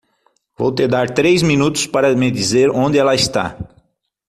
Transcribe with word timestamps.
Vou 0.57 0.71
te 0.73 0.87
dar 0.87 1.11
três 1.11 1.43
minutos 1.43 1.85
para 1.85 2.15
me 2.15 2.31
dizer 2.31 2.71
onde 2.71 2.97
ela 2.97 3.13
está. 3.13 3.55